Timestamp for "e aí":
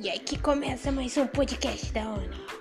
0.00-0.18